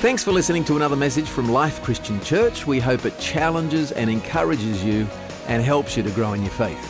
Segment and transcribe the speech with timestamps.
[0.00, 2.66] Thanks for listening to another message from Life Christian Church.
[2.66, 5.06] We hope it challenges and encourages you
[5.46, 6.82] and helps you to grow in your faith.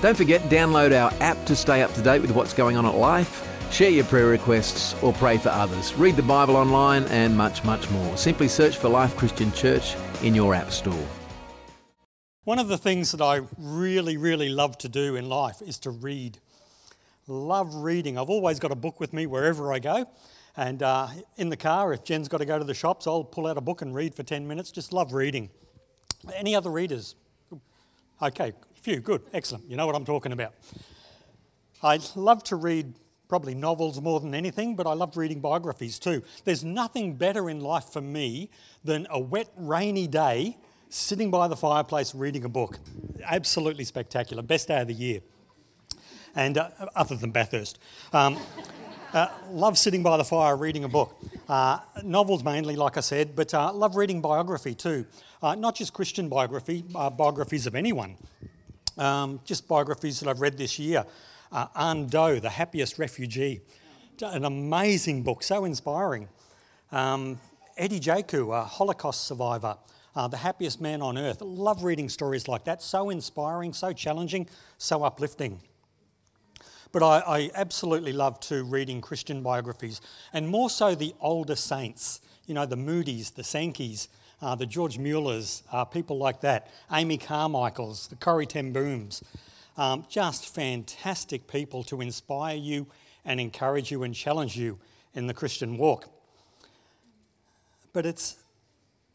[0.00, 2.94] Don't forget, download our app to stay up to date with what's going on at
[2.94, 5.94] Life, share your prayer requests, or pray for others.
[5.94, 8.16] Read the Bible online and much, much more.
[8.16, 11.08] Simply search for Life Christian Church in your app store.
[12.44, 15.90] One of the things that I really, really love to do in life is to
[15.90, 16.38] read.
[17.26, 18.16] Love reading.
[18.16, 20.06] I've always got a book with me wherever I go.
[20.56, 23.46] And uh, in the car, if Jen's got to go to the shops, I'll pull
[23.46, 24.70] out a book and read for 10 minutes.
[24.70, 25.50] Just love reading.
[26.34, 27.16] Any other readers?
[28.22, 29.68] Okay, a few, good, excellent.
[29.68, 30.54] You know what I'm talking about.
[31.82, 32.94] I love to read
[33.28, 36.22] probably novels more than anything, but I love reading biographies too.
[36.44, 38.50] There's nothing better in life for me
[38.84, 40.56] than a wet, rainy day
[40.88, 42.78] sitting by the fireplace reading a book.
[43.24, 44.42] Absolutely spectacular.
[44.42, 45.20] Best day of the year.
[46.36, 47.78] And uh, other than Bathurst.
[48.12, 48.38] Um,
[49.14, 51.16] uh, love sitting by the fire reading a book.
[51.48, 55.06] Uh, novels mainly, like I said, but uh, love reading biography too.
[55.40, 58.16] Uh, not just Christian biography, uh, biographies of anyone.
[58.98, 61.04] Um, just biographies that I've read this year.
[61.52, 63.60] Uh, Anh Do, The Happiest Refugee.
[64.20, 66.28] An amazing book, so inspiring.
[66.90, 67.38] Um,
[67.76, 69.76] Eddie Jaku, a Holocaust survivor.
[70.16, 71.40] Uh, the happiest man on earth.
[71.40, 72.82] Love reading stories like that.
[72.82, 75.60] So inspiring, so challenging, so uplifting.
[76.94, 80.00] But I, I absolutely love to reading Christian biographies,
[80.32, 84.06] and more so the older saints, you know, the Moody's, the Sankeys,
[84.40, 89.24] uh, the George Muellers, uh, people like that, Amy Carmichaels, the Corrie ten Booms.
[89.76, 92.86] Um, just fantastic people to inspire you
[93.24, 94.78] and encourage you and challenge you
[95.16, 96.08] in the Christian walk.
[97.92, 98.36] But it's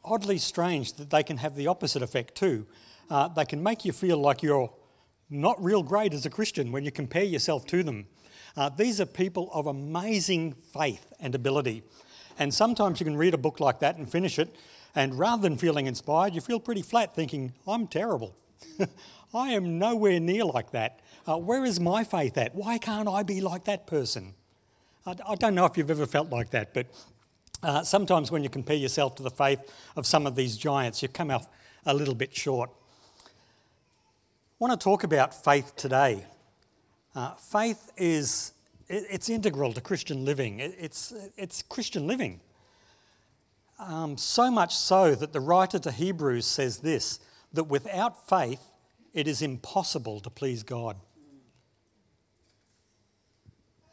[0.03, 2.67] oddly strange that they can have the opposite effect too.
[3.09, 4.69] Uh, they can make you feel like you're
[5.29, 8.07] not real great as a Christian when you compare yourself to them.
[8.57, 11.83] Uh, these are people of amazing faith and ability.
[12.37, 14.55] And sometimes you can read a book like that and finish it,
[14.95, 18.35] and rather than feeling inspired, you feel pretty flat thinking, I'm terrible.
[19.33, 21.01] I am nowhere near like that.
[21.27, 22.55] Uh, where is my faith at?
[22.55, 24.33] Why can't I be like that person?
[25.05, 26.87] I, I don't know if you've ever felt like that, but
[27.61, 29.59] uh, sometimes when you compare yourself to the faith
[29.95, 31.45] of some of these giants, you come out
[31.85, 32.71] a little bit short.
[34.61, 36.25] I want to talk about faith today.
[37.15, 38.51] Uh, faith is
[38.89, 40.59] it's integral to Christian living.
[40.59, 42.41] It's, it's Christian living.
[43.79, 47.21] Um, so much so that the writer to Hebrews says this
[47.53, 48.61] that without faith,
[49.13, 50.97] it is impossible to please God.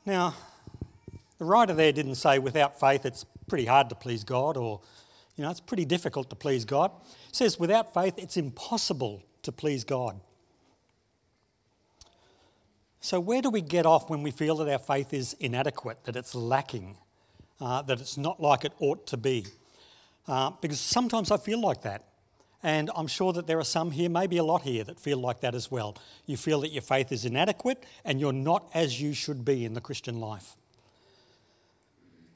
[0.04, 0.34] Now,
[1.38, 4.80] the writer there didn't say without faith it's pretty hard to please God or,
[5.36, 6.90] you know, it's pretty difficult to please God.
[7.28, 10.20] It says without faith it's impossible to please God.
[13.06, 16.16] So, where do we get off when we feel that our faith is inadequate, that
[16.16, 16.96] it's lacking,
[17.60, 19.46] uh, that it's not like it ought to be?
[20.26, 22.02] Uh, because sometimes I feel like that.
[22.64, 25.38] And I'm sure that there are some here, maybe a lot here, that feel like
[25.42, 25.96] that as well.
[26.26, 29.74] You feel that your faith is inadequate and you're not as you should be in
[29.74, 30.56] the Christian life.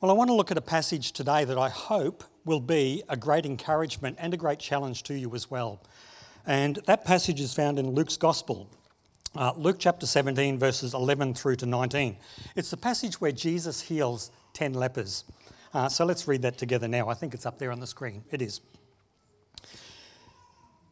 [0.00, 3.16] Well, I want to look at a passage today that I hope will be a
[3.16, 5.82] great encouragement and a great challenge to you as well.
[6.46, 8.70] And that passage is found in Luke's Gospel,
[9.36, 12.16] uh, Luke chapter 17, verses 11 through to 19.
[12.56, 15.24] It's the passage where Jesus heals 10 lepers.
[15.72, 17.08] Uh, so let's read that together now.
[17.08, 18.24] I think it's up there on the screen.
[18.30, 18.60] It is.
[19.62, 19.68] It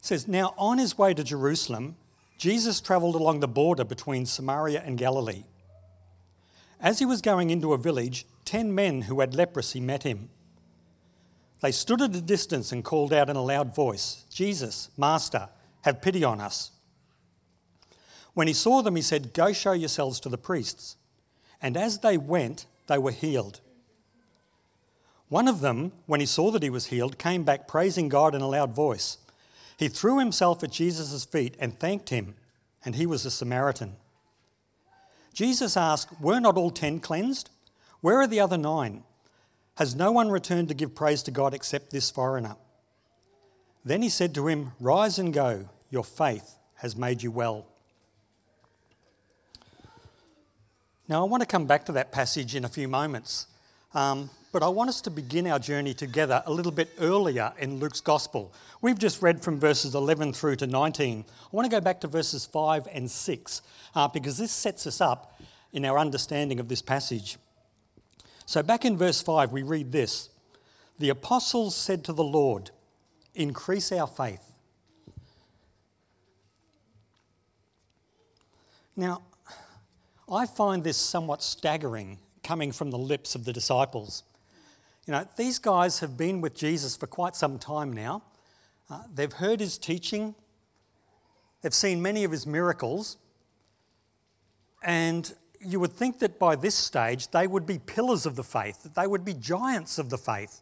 [0.01, 1.97] says, Now on his way to Jerusalem,
[2.39, 5.45] Jesus travelled along the border between Samaria and Galilee.
[6.81, 10.31] As he was going into a village, ten men who had leprosy met him.
[11.61, 15.49] They stood at a distance and called out in a loud voice, Jesus, Master,
[15.83, 16.71] have pity on us.
[18.39, 20.95] When he saw them, he said, Go show yourselves to the priests.
[21.61, 23.59] And as they went, they were healed.
[25.29, 28.41] One of them, when he saw that he was healed, came back praising God in
[28.41, 29.19] a loud voice.
[29.77, 32.37] He threw himself at Jesus' feet and thanked him,
[32.85, 33.97] and he was a Samaritan.
[35.35, 37.51] Jesus asked, Were not all ten cleansed?
[38.03, 39.03] Where are the other nine?
[39.79, 42.55] Has no one returned to give praise to God except this foreigner?
[43.85, 47.67] Then he said to him, Rise and go, your faith has made you well.
[51.09, 53.47] Now, I want to come back to that passage in a few moments,
[53.95, 57.79] um, but I want us to begin our journey together a little bit earlier in
[57.79, 58.53] Luke's Gospel.
[58.83, 61.25] We've just read from verses 11 through to 19.
[61.27, 63.63] I want to go back to verses 5 and 6
[63.95, 65.41] uh, because this sets us up
[65.73, 67.39] in our understanding of this passage.
[68.45, 70.29] So, back in verse 5, we read this
[70.99, 72.71] The apostles said to the Lord,
[73.35, 74.45] Increase our faith.
[78.95, 79.23] Now,
[80.31, 84.25] I find this somewhat staggering coming from the lips of the disciples.
[85.07, 88.23] You know, these guys have been with Jesus for quite some time now.
[88.91, 90.35] Uh, they've heard his teaching,
[91.63, 93.17] they've seen many of his miracles,
[94.83, 98.83] and you would think that by this stage they would be pillars of the faith,
[98.83, 100.61] that they would be giants of the faith.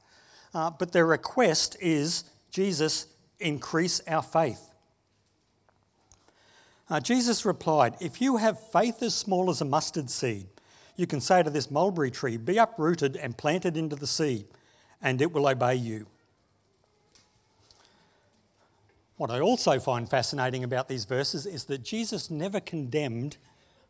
[0.55, 3.07] Uh, but their request is Jesus,
[3.41, 4.73] increase our faith.
[6.89, 10.47] Uh, Jesus replied, If you have faith as small as a mustard seed,
[10.97, 14.47] you can say to this mulberry tree, Be uprooted and planted into the sea,
[15.03, 16.07] and it will obey you.
[19.17, 23.39] What I also find fascinating about these verses is that Jesus never condemned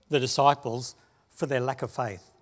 [0.08, 0.94] the disciples
[1.30, 2.32] for their lack of faith.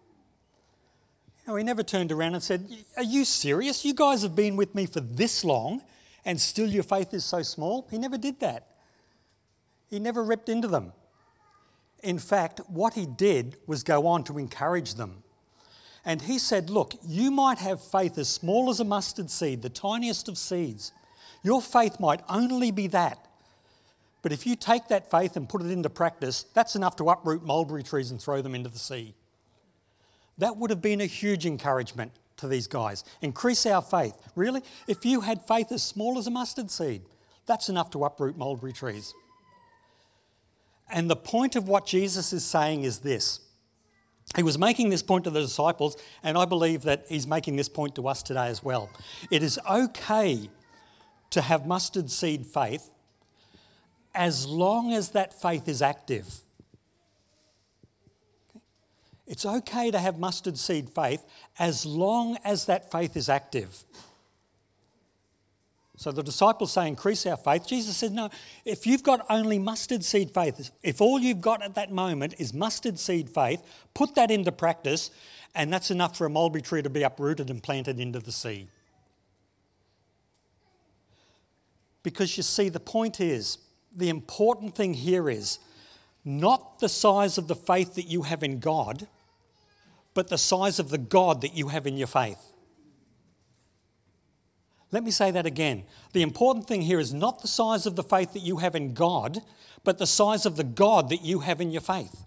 [1.44, 3.84] You know, he never turned around and said, Are you serious?
[3.84, 5.82] You guys have been with me for this long
[6.24, 7.86] and still your faith is so small?
[7.90, 8.66] He never did that.
[9.88, 10.92] He never ripped into them.
[12.02, 15.22] In fact, what he did was go on to encourage them.
[16.04, 19.70] And he said, Look, you might have faith as small as a mustard seed, the
[19.70, 20.92] tiniest of seeds.
[21.42, 23.26] Your faith might only be that.
[24.20, 27.42] But if you take that faith and put it into practice, that's enough to uproot
[27.44, 29.14] mulberry trees and throw them into the sea.
[30.38, 33.04] That would have been a huge encouragement to these guys.
[33.20, 34.14] Increase our faith.
[34.34, 34.62] Really?
[34.86, 37.02] If you had faith as small as a mustard seed,
[37.46, 39.14] that's enough to uproot mulberry trees.
[40.90, 43.40] And the point of what Jesus is saying is this.
[44.36, 47.68] He was making this point to the disciples, and I believe that he's making this
[47.68, 48.90] point to us today as well.
[49.30, 50.48] It is okay
[51.30, 52.90] to have mustard seed faith
[54.14, 56.40] as long as that faith is active.
[59.26, 61.24] It's okay to have mustard seed faith
[61.58, 63.84] as long as that faith is active.
[65.96, 67.68] So the disciples say, increase our faith.
[67.68, 68.28] Jesus said, no,
[68.64, 72.52] if you've got only mustard seed faith, if all you've got at that moment is
[72.52, 73.62] mustard seed faith,
[73.94, 75.10] put that into practice,
[75.54, 78.66] and that's enough for a mulberry tree to be uprooted and planted into the sea.
[82.02, 83.58] Because you see, the point is,
[83.94, 85.60] the important thing here is
[86.24, 89.06] not the size of the faith that you have in God,
[90.12, 92.53] but the size of the God that you have in your faith.
[94.94, 95.82] Let me say that again.
[96.12, 98.94] The important thing here is not the size of the faith that you have in
[98.94, 99.40] God,
[99.82, 102.22] but the size of the God that you have in your faith.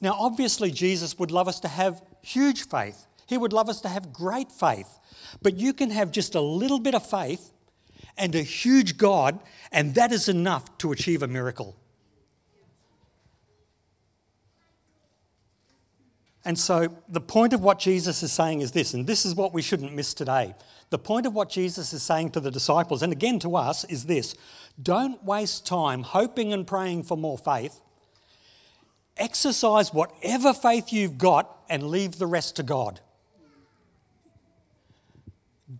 [0.00, 3.08] Now, obviously, Jesus would love us to have huge faith.
[3.26, 4.86] He would love us to have great faith.
[5.42, 7.50] But you can have just a little bit of faith
[8.16, 9.40] and a huge God,
[9.72, 11.74] and that is enough to achieve a miracle.
[16.44, 19.54] And so, the point of what Jesus is saying is this, and this is what
[19.54, 20.54] we shouldn't miss today.
[20.94, 24.04] The point of what Jesus is saying to the disciples, and again to us, is
[24.04, 24.36] this
[24.80, 27.80] don't waste time hoping and praying for more faith.
[29.16, 33.00] Exercise whatever faith you've got and leave the rest to God.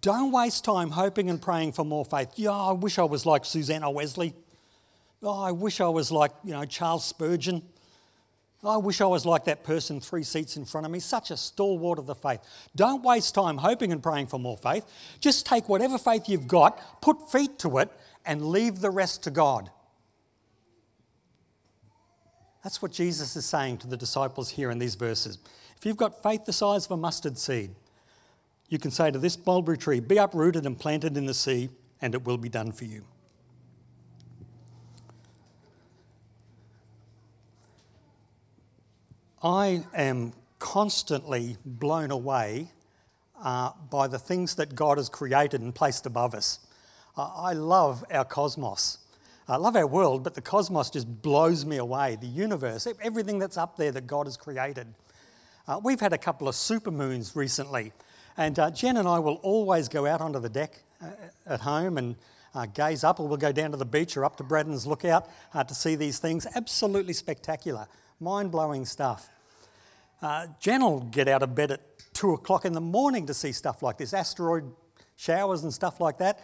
[0.00, 2.30] Don't waste time hoping and praying for more faith.
[2.34, 4.34] Yeah, I wish I was like Susanna Wesley.
[5.22, 7.62] Oh, I wish I was like, you know, Charles Spurgeon.
[8.66, 11.36] I wish I was like that person three seats in front of me, such a
[11.36, 12.40] stalwart of the faith.
[12.74, 14.84] Don't waste time hoping and praying for more faith.
[15.20, 17.90] Just take whatever faith you've got, put feet to it,
[18.24, 19.70] and leave the rest to God.
[22.62, 25.38] That's what Jesus is saying to the disciples here in these verses.
[25.76, 27.74] If you've got faith the size of a mustard seed,
[28.70, 31.68] you can say to this mulberry tree, Be uprooted and planted in the sea,
[32.00, 33.04] and it will be done for you.
[39.44, 42.68] I am constantly blown away
[43.38, 46.60] uh, by the things that God has created and placed above us.
[47.14, 48.96] Uh, I love our cosmos.
[49.46, 52.16] I love our world, but the cosmos just blows me away.
[52.18, 54.86] The universe, everything that's up there that God has created.
[55.68, 57.92] Uh, we've had a couple of supermoons recently,
[58.38, 61.08] and uh, Jen and I will always go out onto the deck uh,
[61.44, 62.16] at home and
[62.54, 65.28] uh, gaze up, or we'll go down to the beach or up to Braddon's Lookout
[65.52, 66.46] to see these things.
[66.54, 67.88] Absolutely spectacular,
[68.20, 69.28] mind blowing stuff.
[70.22, 71.80] Uh, Jen will get out of bed at
[72.14, 74.72] two o'clock in the morning to see stuff like this, asteroid
[75.16, 76.40] showers and stuff like that.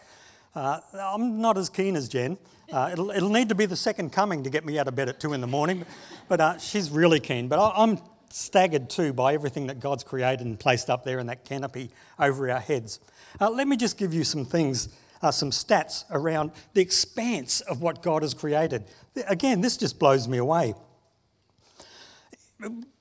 [0.55, 2.37] Uh, I'm not as keen as Jen.
[2.73, 5.09] Uh, it'll, it'll, need to be the second coming to get me out of bed
[5.09, 5.85] at two in the morning,
[6.29, 7.49] but uh, she's really keen.
[7.49, 7.99] But I, I'm
[8.31, 12.51] staggered too by everything that God's created and placed up there in that canopy over
[12.51, 13.01] our heads.
[13.41, 14.89] Uh, let me just give you some things,
[15.23, 18.85] uh, some stats around the expanse of what God has created.
[19.29, 20.75] Again, this just blows me away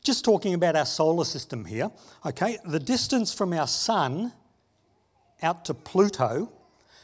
[0.03, 1.91] just talking about our solar system here,
[2.25, 4.33] okay, the distance from our sun
[5.41, 6.51] out to Pluto.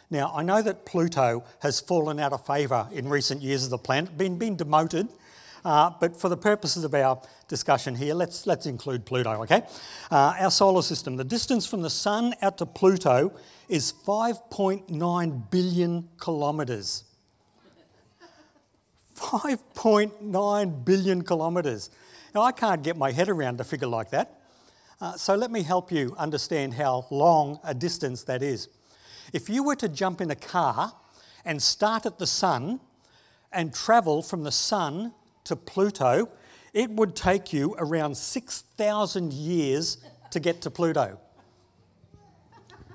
[0.10, 3.78] Now, I know that Pluto has fallen out of favour in recent years as a
[3.78, 5.08] planet, been, been demoted.
[5.64, 9.64] Uh, but for the purposes of our discussion here, let's, let's include Pluto, okay?
[10.12, 13.34] Uh, our solar system, the distance from the Sun out to Pluto
[13.68, 17.04] is 5.9 billion kilometres.
[19.16, 21.90] 5.9 billion kilometres.
[22.36, 24.42] Now, I can't get my head around a figure like that.
[25.00, 28.68] Uh, so, let me help you understand how long a distance that is.
[29.32, 30.92] If you were to jump in a car
[31.46, 32.82] and start at the sun
[33.54, 35.14] and travel from the sun
[35.46, 36.28] to Pluto,
[36.74, 39.98] it would take you around 6,000 years
[40.32, 41.18] to get to Pluto.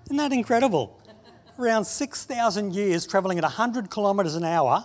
[0.05, 1.01] Isn't that incredible?
[1.59, 4.85] Around 6,000 years travelling at 100 kilometres an hour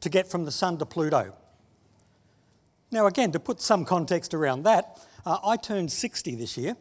[0.00, 1.34] to get from the sun to Pluto.
[2.96, 6.78] Now, again, to put some context around that, uh, I turned 60 this year.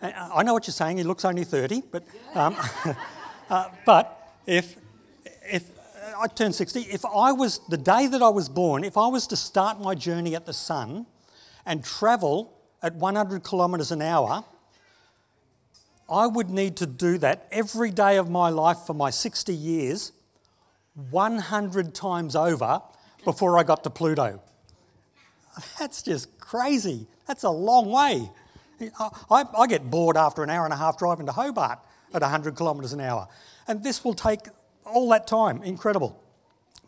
[0.00, 2.04] Uh, I know what you're saying, he looks only 30, but,
[2.34, 2.56] um,
[3.50, 4.76] uh, but if,
[5.42, 5.70] if
[6.18, 9.26] I turned 60, if I was, the day that I was born, if I was
[9.26, 11.04] to start my journey at the sun
[11.66, 14.46] and travel at 100 kilometres an hour,
[16.10, 20.12] I would need to do that every day of my life for my 60 years
[21.10, 22.80] 100 times over
[23.26, 24.40] before I got to Pluto.
[25.78, 27.06] That's just crazy.
[27.26, 28.30] That's a long way.
[29.30, 31.78] I, I, get bored after an hour and a half driving to Hobart
[32.12, 33.28] at 100 kilometres an hour.
[33.68, 34.40] And this will take
[34.84, 35.62] all that time.
[35.62, 36.20] Incredible.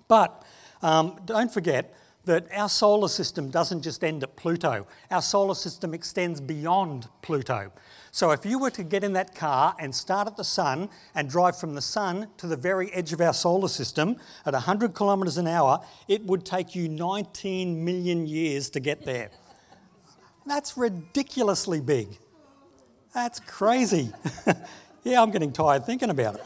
[0.08, 0.44] But
[0.82, 1.94] um, don't forget
[2.24, 7.70] that our solar system doesn't just end at Pluto, our solar system extends beyond Pluto.
[8.14, 11.28] So if you were to get in that car and start at the sun and
[11.28, 15.36] drive from the sun to the very edge of our solar system at 100 kilometres
[15.36, 19.32] an hour, it would take you 19 million years to get there.
[20.46, 22.06] That's ridiculously big.
[23.12, 24.12] That's crazy.
[25.02, 26.44] yeah, I'm getting tired thinking about it.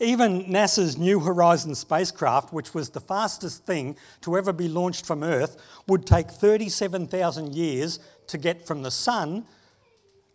[0.00, 5.22] Even NASA's New Horizons spacecraft, which was the fastest thing to ever be launched from
[5.22, 9.44] Earth, would take 37,000 years to get from the Sun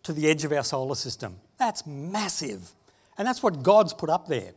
[0.04, 1.36] to the edge of our solar system.
[1.58, 2.72] That's massive.
[3.18, 4.52] And that's what God's put up there.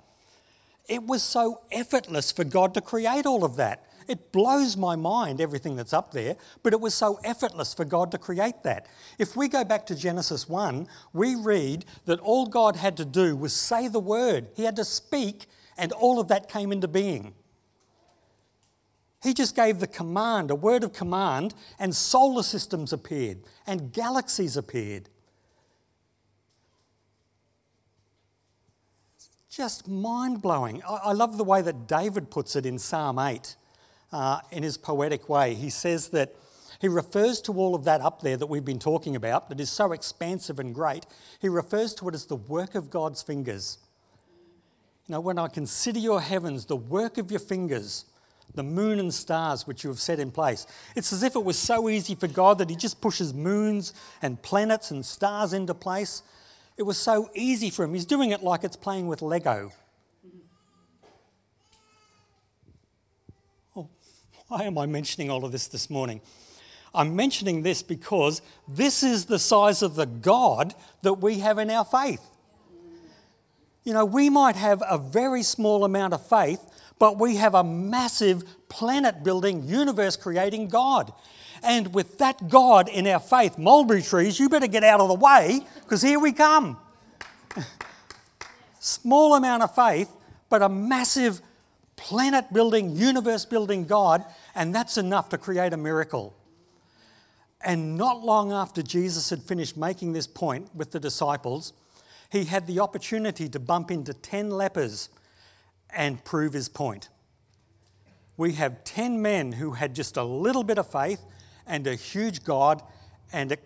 [0.87, 3.83] it was so effortless for God to create all of that.
[4.07, 8.11] It blows my mind, everything that's up there, but it was so effortless for God
[8.11, 8.87] to create that.
[9.19, 13.35] If we go back to Genesis 1, we read that all God had to do
[13.35, 17.33] was say the word, He had to speak, and all of that came into being.
[19.21, 24.55] He just gave the command, a word of command, and solar systems appeared, and galaxies
[24.55, 25.09] appeared.
[29.57, 30.83] Just mind blowing.
[30.87, 33.55] I love the way that David puts it in Psalm 8
[34.11, 35.55] uh, in his poetic way.
[35.55, 36.35] He says that
[36.79, 39.71] he refers to all of that up there that we've been talking about, that is
[39.71, 41.07] so expansive and great.
[41.39, 43.79] He refers to it as the work of God's fingers.
[45.07, 48.05] You know, when I consider your heavens, the work of your fingers,
[48.53, 51.57] the moon and stars which you have set in place, it's as if it was
[51.57, 56.21] so easy for God that He just pushes moons and planets and stars into place.
[56.77, 57.93] It was so easy for Him.
[57.93, 59.71] He's doing it like it's playing with Lego.
[63.75, 63.89] Oh,
[64.47, 66.21] Why am I mentioning all of this this morning?
[66.93, 71.69] I'm mentioning this because this is the size of the God that we have in
[71.69, 72.21] our faith.
[73.83, 76.61] You know, we might have a very small amount of faith,
[76.99, 81.13] but we have a massive planet building, universe creating God.
[81.63, 85.15] And with that God in our faith, mulberry trees, you better get out of the
[85.15, 86.77] way because here we come.
[88.79, 90.09] Small amount of faith,
[90.49, 91.41] but a massive
[91.95, 94.23] planet building, universe building God,
[94.55, 96.33] and that's enough to create a miracle.
[97.61, 101.73] And not long after Jesus had finished making this point with the disciples,
[102.31, 105.09] he had the opportunity to bump into 10 lepers
[105.89, 107.09] and prove his point.
[108.35, 111.25] We have 10 men who had just a little bit of faith
[111.67, 112.81] and a huge God,
[113.31, 113.59] and it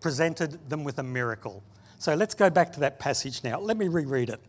[0.00, 1.62] presented them with a miracle.
[1.98, 3.58] So let's go back to that passage now.
[3.58, 4.40] Let me reread it.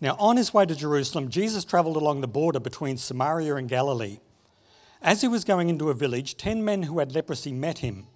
[0.00, 4.18] Now, on his way to Jerusalem, Jesus travelled along the border between Samaria and Galilee.
[5.02, 8.06] As he was going into a village, ten men who had leprosy met him.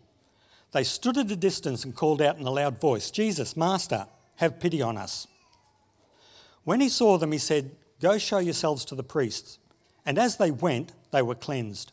[0.73, 4.07] They stood at a distance and called out in a loud voice, Jesus, Master,
[4.37, 5.29] have pity on us.
[6.65, 9.59] When he saw them, he said, Go show yourselves to the priests.
[10.05, 11.93] And as they went, they were cleansed.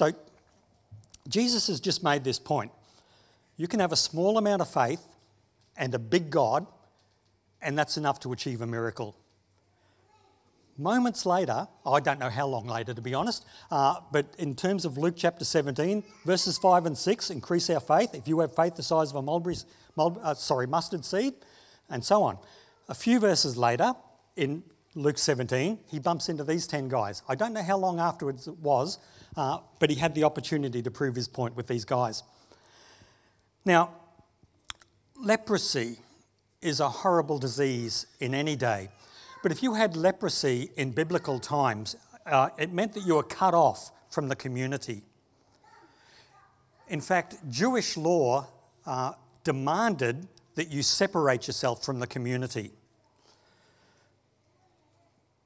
[0.00, 0.12] So,
[1.28, 2.72] Jesus has just made this point.
[3.58, 5.04] You can have a small amount of faith
[5.76, 6.66] and a big God,
[7.60, 9.14] and that's enough to achieve a miracle.
[10.78, 14.86] Moments later, I don't know how long later to be honest, uh, but in terms
[14.86, 18.14] of Luke chapter 17, verses 5 and 6, increase our faith.
[18.14, 19.56] If you have faith the size of a mulberry,
[19.98, 21.34] uh, sorry, mustard seed,
[21.90, 22.38] and so on.
[22.88, 23.92] A few verses later,
[24.34, 24.62] in
[24.94, 27.22] Luke 17, he bumps into these 10 guys.
[27.28, 28.98] I don't know how long afterwards it was,
[29.36, 32.22] uh, but he had the opportunity to prove his point with these guys.
[33.64, 33.90] Now,
[35.16, 35.98] leprosy
[36.62, 38.88] is a horrible disease in any day.
[39.42, 41.96] But if you had leprosy in biblical times,
[42.26, 45.02] uh, it meant that you were cut off from the community.
[46.88, 48.46] In fact, Jewish law
[48.84, 49.12] uh,
[49.44, 52.72] demanded that you separate yourself from the community.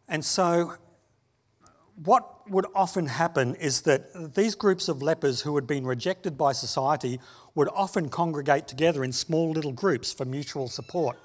[0.09, 0.75] And so,
[2.03, 6.53] what would often happen is that these groups of lepers who had been rejected by
[6.53, 7.21] society
[7.55, 11.19] would often congregate together in small little groups for mutual support.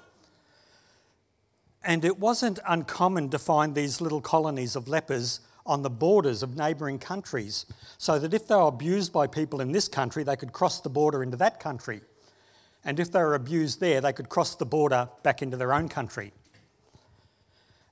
[1.82, 6.56] And it wasn't uncommon to find these little colonies of lepers on the borders of
[6.56, 7.66] neighbouring countries,
[7.98, 10.88] so that if they were abused by people in this country, they could cross the
[10.88, 12.00] border into that country.
[12.84, 15.88] And if they were abused there, they could cross the border back into their own
[15.88, 16.32] country.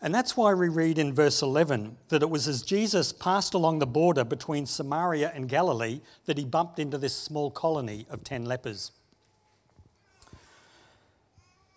[0.00, 3.80] And that's why we read in verse 11 that it was as Jesus passed along
[3.80, 8.44] the border between Samaria and Galilee that he bumped into this small colony of 10
[8.44, 8.92] lepers.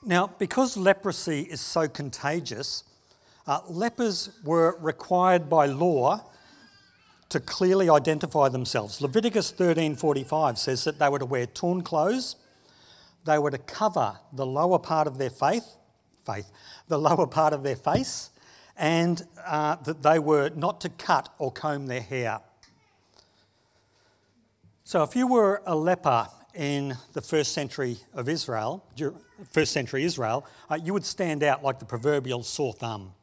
[0.03, 2.83] Now, because leprosy is so contagious,
[3.47, 6.23] uh, lepers were required by law
[7.29, 9.01] to clearly identify themselves.
[9.01, 12.35] Leviticus 13:45 says that they were to wear torn clothes,
[13.25, 15.75] they were to cover the lower part of their faith,
[16.25, 16.51] faith,
[16.87, 18.29] the lower part of their face,
[18.77, 22.41] and uh, that they were not to cut or comb their hair.
[24.83, 28.83] So, if you were a leper in the first century of Israel,
[29.51, 33.13] first century Israel, uh, you would stand out like the proverbial sore thumb.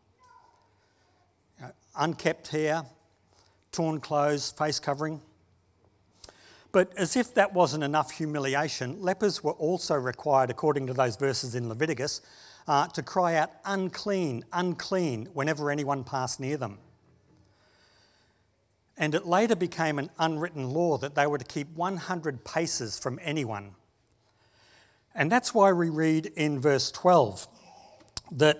[1.62, 2.84] Uh, unkept hair,
[3.72, 5.20] torn clothes, face covering.
[6.72, 11.54] But as if that wasn't enough humiliation, lepers were also required, according to those verses
[11.54, 12.20] in Leviticus,
[12.68, 16.78] uh, to cry out, unclean, unclean, whenever anyone passed near them.
[18.98, 23.18] And it later became an unwritten law that they were to keep 100 paces from
[23.22, 23.70] anyone.
[25.14, 27.48] And that's why we read in verse 12
[28.32, 28.58] that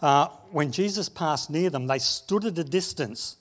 [0.00, 3.36] uh, when Jesus passed near them, they stood at a distance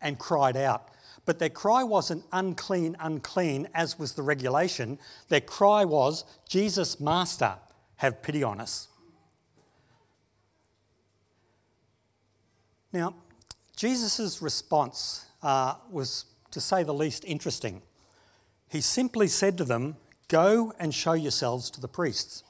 [0.00, 0.88] and cried out.
[1.26, 4.98] But their cry wasn't unclean, unclean, as was the regulation.
[5.28, 7.54] Their cry was, Jesus, Master,
[7.96, 8.88] have pity on us.
[12.92, 13.14] Now,
[13.76, 17.82] Jesus' response uh, was, to say the least, interesting.
[18.68, 19.96] He simply said to them,
[20.28, 22.44] Go and show yourselves to the priests.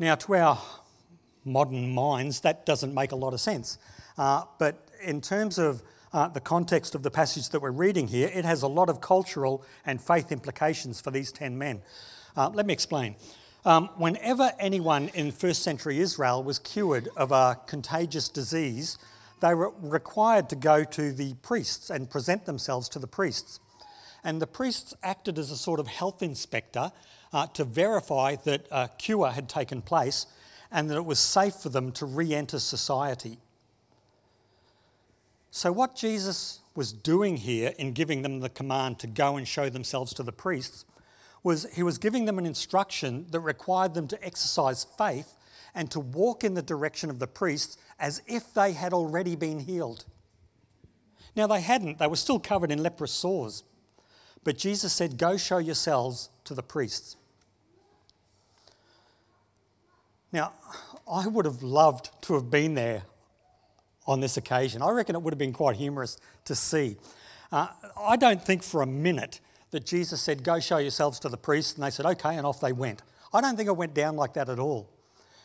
[0.00, 0.58] Now, to our
[1.44, 3.78] modern minds, that doesn't make a lot of sense.
[4.18, 5.82] Uh, but in terms of
[6.12, 9.00] uh, the context of the passage that we're reading here, it has a lot of
[9.00, 11.82] cultural and faith implications for these 10 men.
[12.36, 13.14] Uh, let me explain.
[13.64, 18.96] Um, whenever anyone in first century Israel was cured of a contagious disease,
[19.40, 23.60] they were required to go to the priests and present themselves to the priests.
[24.24, 26.92] And the priests acted as a sort of health inspector
[27.32, 30.26] uh, to verify that a cure had taken place
[30.70, 33.38] and that it was safe for them to re enter society.
[35.50, 39.68] So, what Jesus was doing here in giving them the command to go and show
[39.68, 40.84] themselves to the priests
[41.42, 45.36] was he was giving them an instruction that required them to exercise faith
[45.74, 49.60] and to walk in the direction of the priests as if they had already been
[49.60, 50.04] healed.
[51.36, 53.62] Now, they hadn't, they were still covered in leprous sores.
[54.42, 57.16] But Jesus said, Go show yourselves to the priests.
[60.32, 60.52] Now,
[61.10, 63.02] I would have loved to have been there
[64.06, 64.82] on this occasion.
[64.82, 66.96] I reckon it would have been quite humorous to see.
[67.52, 69.40] Uh, I don't think for a minute
[69.70, 72.60] that Jesus said, Go show yourselves to the priests, and they said, Okay, and off
[72.60, 73.02] they went.
[73.32, 74.88] I don't think it went down like that at all.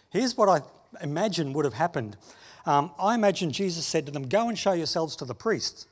[0.10, 0.62] Here's what I
[1.02, 2.18] imagine would have happened
[2.66, 5.88] um, I imagine Jesus said to them, Go and show yourselves to the priests.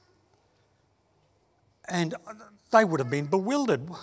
[1.88, 2.15] And
[2.72, 3.89] they would have been bewildered.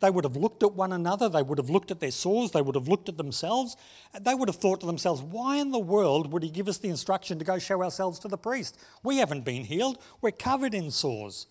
[0.00, 2.60] They would have looked at one another, they would have looked at their sores, they
[2.60, 3.74] would have looked at themselves.
[4.20, 6.90] They would have thought to themselves, why in the world would he give us the
[6.90, 8.78] instruction to go show ourselves to the priest?
[9.02, 11.46] We haven't been healed, we're covered in sores.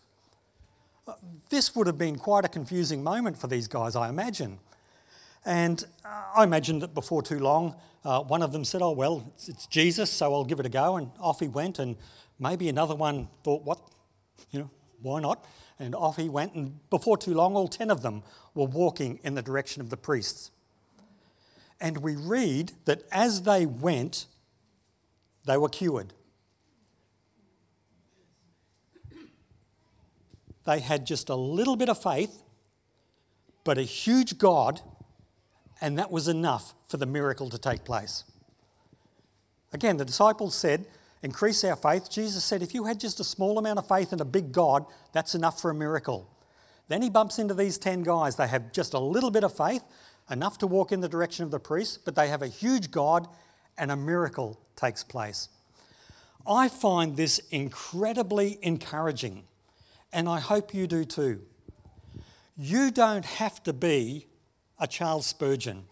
[1.50, 4.60] This would have been quite a confusing moment for these guys, I imagine.
[5.46, 9.24] And uh, I imagine that before too long, uh, one of them said, Oh, well,
[9.36, 10.98] it's, it's, Jesus, so I'll give it a go.
[10.98, 11.80] And off he went.
[11.80, 11.98] And
[12.40, 13.80] maybe another one thought, What?
[14.52, 14.70] You know,
[15.02, 15.46] why not?
[15.80, 16.54] And off he went.
[16.54, 19.98] And before too long, all 10 of them were walking in the direction of the
[19.98, 20.52] priests.
[21.82, 24.28] And we read that as they went,
[25.46, 26.14] they were cured.
[30.66, 32.42] They had just a little bit of faith,
[33.64, 34.82] but a huge God,
[35.82, 38.24] and that was enough for the miracle to take place.
[39.72, 40.86] Again, the disciples said,
[41.22, 42.10] increase our faith.
[42.10, 44.86] Jesus said, if you had just a small amount of faith in a big God,
[45.14, 46.30] that's enough for a miracle.
[46.90, 48.36] Then he bumps into these 10 guys.
[48.36, 49.84] They have just a little bit of faith,
[50.30, 53.28] enough to walk in the direction of the priest, but they have a huge God
[53.78, 55.50] and a miracle takes place.
[56.46, 59.44] I find this incredibly encouraging,
[60.14, 61.42] and I hope you do too.
[62.56, 64.28] You don't have to be
[64.80, 65.86] a Charles Spurgeon.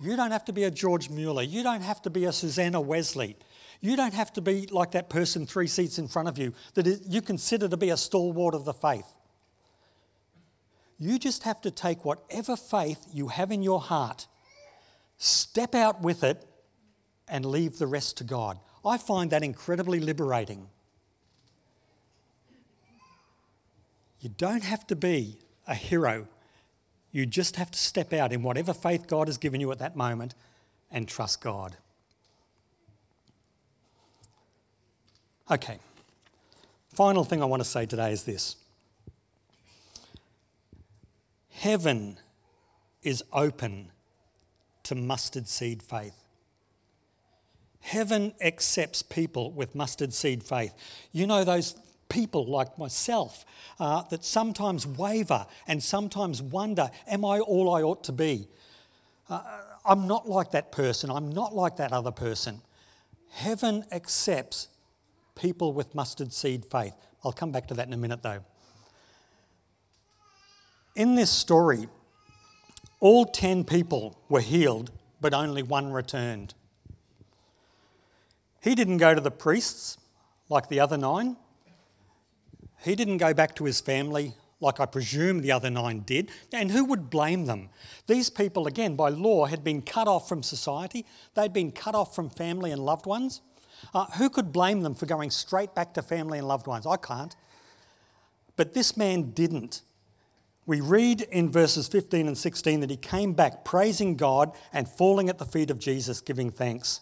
[0.00, 1.42] You don't have to be a George Mueller.
[1.42, 3.36] You don't have to be a Susanna Wesley.
[3.80, 7.02] You don't have to be like that person three seats in front of you that
[7.06, 9.06] you consider to be a stalwart of the faith.
[10.98, 14.26] You just have to take whatever faith you have in your heart,
[15.16, 16.44] step out with it,
[17.28, 18.58] and leave the rest to God.
[18.84, 20.68] I find that incredibly liberating.
[24.20, 26.26] You don't have to be a hero.
[27.12, 29.96] You just have to step out in whatever faith God has given you at that
[29.96, 30.34] moment
[30.90, 31.76] and trust God.
[35.50, 35.78] Okay.
[36.92, 38.56] Final thing I want to say today is this
[41.50, 42.18] Heaven
[43.02, 43.90] is open
[44.82, 46.24] to mustard seed faith.
[47.80, 50.74] Heaven accepts people with mustard seed faith.
[51.12, 51.74] You know, those
[52.08, 53.44] people like myself
[53.78, 58.48] uh, that sometimes waver and sometimes wonder, Am I all I ought to be?
[59.28, 59.42] Uh,
[59.84, 61.10] I'm not like that person.
[61.10, 62.62] I'm not like that other person.
[63.30, 64.68] Heaven accepts
[65.34, 66.94] people with mustard seed faith.
[67.24, 68.44] I'll come back to that in a minute though.
[70.96, 71.88] In this story,
[73.00, 74.90] all 10 people were healed,
[75.20, 76.54] but only one returned.
[78.62, 79.98] He didn't go to the priests
[80.48, 81.36] like the other nine.
[82.84, 86.30] He didn't go back to his family like I presume the other nine did.
[86.52, 87.70] And who would blame them?
[88.06, 92.14] These people, again, by law, had been cut off from society, they'd been cut off
[92.14, 93.40] from family and loved ones.
[93.94, 96.86] Uh, who could blame them for going straight back to family and loved ones?
[96.86, 97.36] I can't.
[98.56, 99.82] But this man didn't.
[100.66, 105.28] We read in verses 15 and 16 that he came back praising God and falling
[105.28, 107.00] at the feet of Jesus, giving thanks.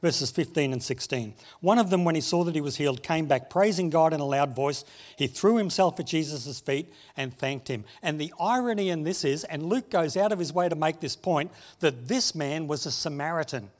[0.00, 1.34] Verses 15 and 16.
[1.60, 4.20] One of them, when he saw that he was healed, came back praising God in
[4.20, 4.82] a loud voice.
[5.16, 7.84] He threw himself at Jesus' feet and thanked him.
[8.02, 11.00] And the irony in this is, and Luke goes out of his way to make
[11.00, 13.70] this point, that this man was a Samaritan.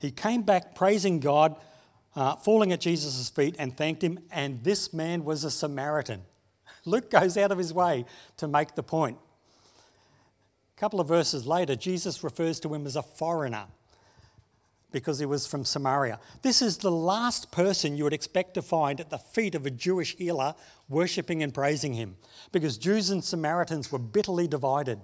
[0.00, 1.54] He came back praising God,
[2.16, 6.22] uh, falling at Jesus' feet and thanked him, and this man was a Samaritan.
[6.84, 8.04] Luke goes out of his way
[8.38, 9.16] to make the point.
[10.76, 13.66] A couple of verses later, Jesus refers to him as a foreigner
[14.96, 16.18] because he was from Samaria.
[16.40, 19.70] This is the last person you would expect to find at the feet of a
[19.70, 20.54] Jewish healer
[20.88, 22.16] worshipping and praising him
[22.50, 24.98] because Jews and Samaritans were bitterly divided.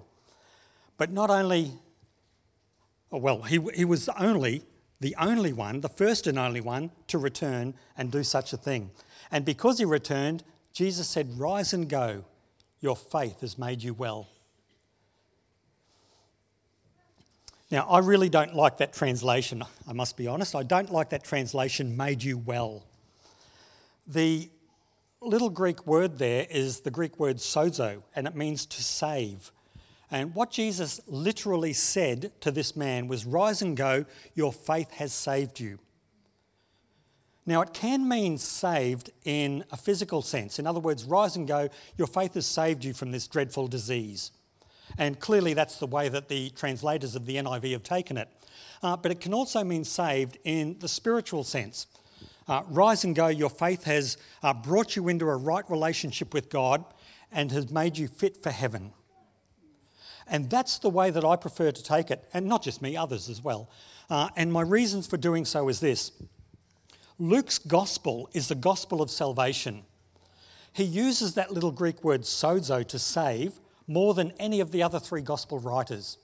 [0.97, 1.73] But not only,
[3.11, 4.63] oh, well, he, he was only
[4.99, 8.89] the only one, the first and only one, to return and do such a thing.
[9.29, 12.25] And because he returned, Jesus said, Rise and go,
[12.81, 14.27] your faith has made you well.
[17.73, 20.53] Now, I really don't like that translation, I must be honest.
[20.53, 22.85] I don't like that translation, made you well.
[24.05, 24.51] The
[25.21, 29.51] little Greek word there is the Greek word sozo, and it means to save.
[30.11, 34.05] And what Jesus literally said to this man was, Rise and go,
[34.35, 35.79] your faith has saved you.
[37.43, 40.59] Now, it can mean saved in a physical sense.
[40.59, 44.29] In other words, rise and go, your faith has saved you from this dreadful disease.
[44.97, 48.29] And clearly, that's the way that the translators of the NIV have taken it.
[48.81, 51.87] Uh, but it can also mean saved in the spiritual sense.
[52.47, 56.49] Uh, rise and go, your faith has uh, brought you into a right relationship with
[56.49, 56.83] God
[57.31, 58.91] and has made you fit for heaven.
[60.27, 63.29] And that's the way that I prefer to take it, and not just me, others
[63.29, 63.69] as well.
[64.09, 66.11] Uh, and my reasons for doing so is this
[67.19, 69.83] Luke's gospel is the gospel of salvation.
[70.71, 73.53] He uses that little Greek word sozo to save
[73.87, 76.17] more than any of the other three gospel writers.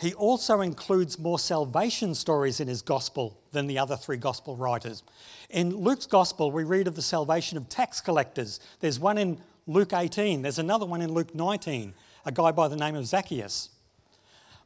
[0.00, 5.02] He also includes more salvation stories in his gospel than the other three gospel writers.
[5.50, 8.60] In Luke's gospel, we read of the salvation of tax collectors.
[8.80, 11.92] There's one in Luke 18, there's another one in Luke 19,
[12.24, 13.68] a guy by the name of Zacchaeus.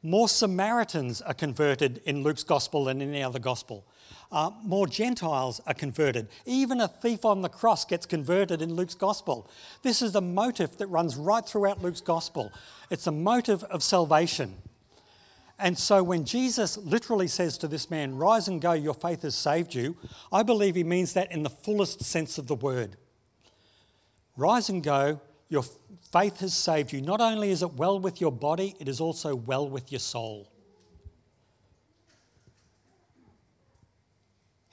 [0.04, 3.84] More Samaritans are converted in Luke's gospel than in any other gospel.
[4.32, 6.28] Uh, more Gentiles are converted.
[6.44, 9.48] Even a thief on the cross gets converted in Luke's gospel.
[9.82, 12.52] This is a motive that runs right throughout Luke's gospel.
[12.90, 14.56] It's a motive of salvation.
[15.58, 19.36] And so when Jesus literally says to this man, Rise and go, your faith has
[19.36, 19.96] saved you,
[20.32, 22.96] I believe he means that in the fullest sense of the word.
[24.36, 25.64] Rise and go, your
[26.12, 27.00] faith has saved you.
[27.00, 30.50] Not only is it well with your body, it is also well with your soul.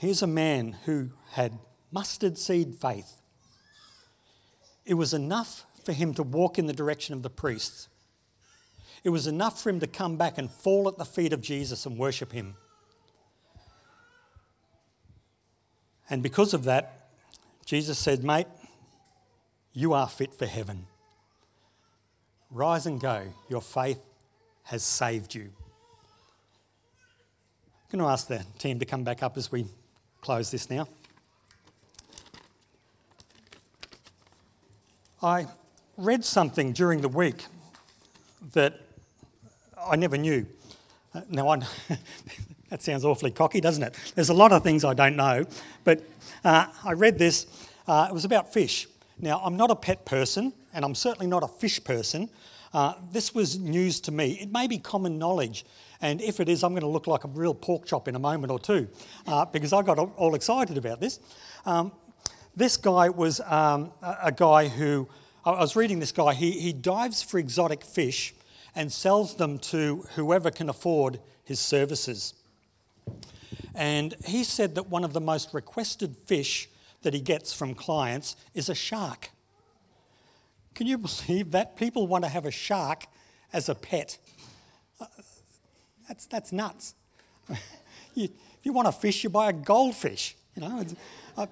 [0.02, 1.60] Here's a man who had
[1.92, 3.22] mustard seed faith.
[4.84, 7.88] It was enough for him to walk in the direction of the priests.
[9.04, 11.86] It was enough for him to come back and fall at the feet of Jesus
[11.86, 12.56] and worship him.
[16.10, 17.12] And because of that,
[17.68, 18.48] Jesus said, Mate,
[19.72, 20.88] you are fit for heaven.
[22.50, 23.36] Rise and go.
[23.50, 24.04] Your faith
[24.64, 25.52] has saved you.
[27.84, 29.68] I'm going to ask the team to come back up as we
[30.22, 30.88] close this now.
[35.22, 35.48] I
[35.98, 37.46] read something during the week
[38.54, 38.80] that
[39.80, 40.46] I never knew.
[41.14, 41.56] Uh, now,
[42.70, 43.96] that sounds awfully cocky, doesn't it?
[44.16, 45.46] There's a lot of things I don't know,
[45.84, 46.04] but
[46.44, 47.48] uh, I read this.
[47.88, 48.88] Uh, it was about fish.
[49.20, 52.30] Now, I'm not a pet person, and I'm certainly not a fish person.
[52.74, 54.40] Uh, this was news to me.
[54.40, 55.66] It may be common knowledge,
[56.02, 58.20] and if it is, I'm going to look like a real pork chop in a
[58.20, 58.88] moment or two
[59.28, 61.20] uh, because I got all excited about this.
[61.66, 61.92] Um,
[62.56, 65.08] this guy was um, a, guy who,
[65.46, 68.34] I was reading this guy, he, he dives for exotic fish
[68.76, 72.34] and sells them to whoever can afford his services.
[73.76, 76.68] And he said that one of the most requested fish
[77.04, 79.30] that he gets from clients is a shark.
[80.74, 81.76] Can you believe that?
[81.76, 83.06] People want to have a shark
[83.54, 84.18] as a pet.
[86.12, 86.94] That's, that's nuts.
[88.16, 90.36] you, if you want a fish, you buy a goldfish.
[90.58, 90.86] You know,
[91.38, 91.48] I've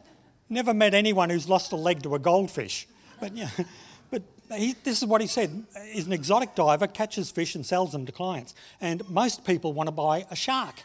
[0.49, 2.85] never met anyone who's lost a leg to a goldfish.
[3.21, 3.51] But, yeah,
[4.11, 4.21] but
[4.53, 5.63] he, this is what he said.
[5.89, 8.53] He's an exotic diver, catches fish and sells them to clients.
[8.81, 10.83] And most people want to buy a shark.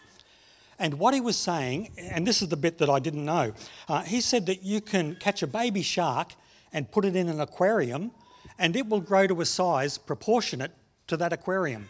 [0.79, 3.55] And what he was saying, and this is the bit that I didn't know,
[3.89, 6.35] uh, he said that you can catch a baby shark
[6.73, 8.13] and put it in an aquarium,
[8.57, 10.71] and it will grow to a size proportionate
[11.09, 11.89] to that aquarium.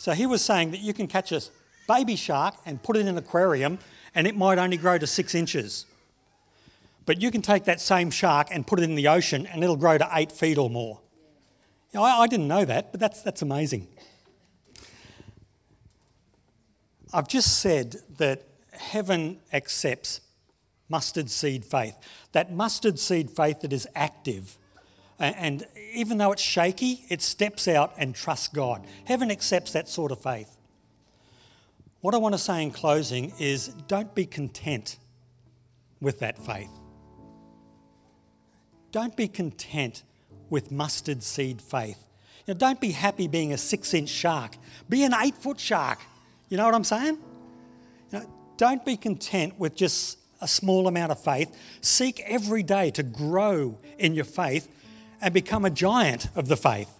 [0.00, 1.42] So he was saying that you can catch a
[1.86, 3.78] baby shark and put it in an aquarium,
[4.14, 5.84] and it might only grow to six inches.
[7.04, 9.76] But you can take that same shark and put it in the ocean, and it'll
[9.76, 11.00] grow to eight feet or more.
[11.92, 13.88] You know, I, I didn't know that, but that's, that's amazing.
[17.12, 20.22] I've just said that heaven accepts
[20.88, 21.94] mustard seed faith.
[22.32, 24.56] That mustard seed faith that is active.
[25.20, 28.86] And even though it's shaky, it steps out and trusts God.
[29.04, 30.56] Heaven accepts that sort of faith.
[32.00, 34.96] What I want to say in closing is don't be content
[36.00, 36.70] with that faith.
[38.90, 40.02] Don't be content
[40.48, 41.98] with mustard seed faith.
[42.46, 44.56] You know, don't be happy being a six inch shark.
[44.88, 46.00] Be an eight foot shark.
[46.48, 47.18] You know what I'm saying?
[48.10, 51.54] You know, don't be content with just a small amount of faith.
[51.82, 54.68] Seek every day to grow in your faith
[55.20, 56.90] and become a giant of the faith.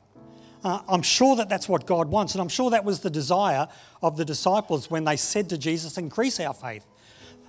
[0.62, 3.66] Uh, I'm sure that that's what God wants, and I'm sure that was the desire
[4.02, 6.87] of the disciples when they said to Jesus, Increase our faith.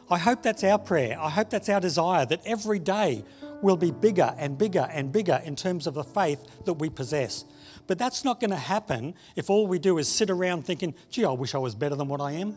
[0.10, 1.18] I hope that's our prayer.
[1.20, 3.24] I hope that's our desire that every day
[3.62, 7.46] will be bigger and bigger and bigger in terms of the faith that we possess.
[7.88, 11.26] But that's not going to happen if all we do is sit around thinking, gee,
[11.26, 12.56] I wish I was better than what I am.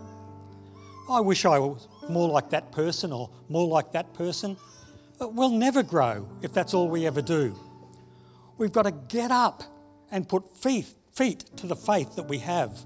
[1.08, 4.56] I wish I was more like that person or more like that person.
[5.20, 7.58] We'll never grow if that's all we ever do.
[8.58, 9.62] We've got to get up
[10.10, 12.84] and put feet, feet to the faith that we have.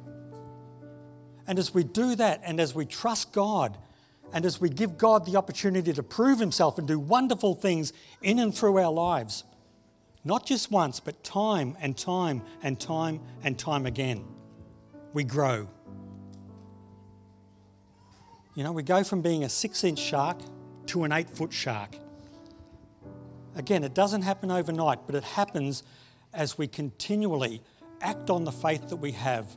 [1.46, 3.78] And as we do that and as we trust God
[4.33, 8.38] And as we give God the opportunity to prove Himself and do wonderful things in
[8.38, 9.44] and through our lives,
[10.24, 14.24] not just once, but time and time and time and time again,
[15.14, 15.68] we grow.
[18.54, 20.38] You know, we go from being a six inch shark
[20.87, 21.96] to an eight foot shark.
[23.57, 25.83] Again, it doesn't happen overnight, but it happens
[26.33, 27.63] as we continually
[28.01, 29.57] act on the faith that we have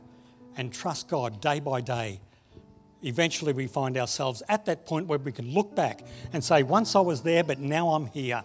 [0.56, 2.20] and trust God day by day.
[3.02, 6.94] Eventually, we find ourselves at that point where we can look back and say, Once
[6.94, 8.44] I was there, but now I'm here.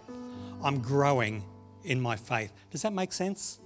[0.64, 1.44] I'm growing
[1.84, 2.52] in my faith.
[2.72, 3.60] Does that make sense?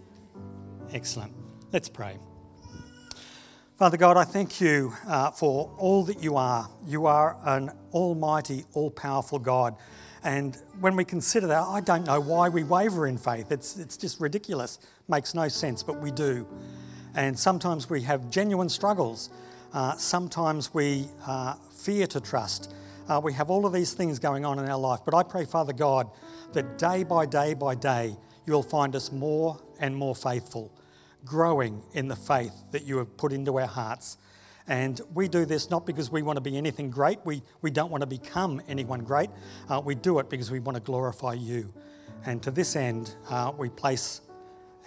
[0.91, 1.33] Excellent.
[1.71, 2.17] Let's pray.
[3.77, 6.69] Father God, I thank you uh, for all that you are.
[6.85, 9.75] You are an almighty, all powerful God.
[10.23, 13.51] And when we consider that, I don't know why we waver in faith.
[13.51, 14.79] It's, it's just ridiculous.
[15.07, 16.47] Makes no sense, but we do.
[17.15, 19.29] And sometimes we have genuine struggles.
[19.73, 22.73] Uh, sometimes we uh, fear to trust.
[23.09, 24.99] Uh, we have all of these things going on in our life.
[25.03, 26.09] But I pray, Father God,
[26.53, 30.71] that day by day by day, you'll find us more and more faithful
[31.25, 34.17] growing in the faith that you have put into our hearts.
[34.67, 37.91] And we do this not because we want to be anything great, we, we don't
[37.91, 39.29] want to become anyone great.
[39.69, 41.73] Uh, we do it because we want to glorify you.
[42.25, 44.21] And to this end, uh, we place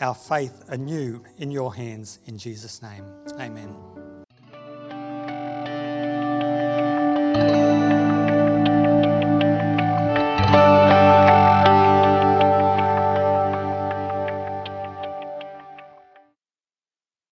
[0.01, 3.05] our faith anew in your hands in Jesus' name.
[3.39, 4.04] Amen.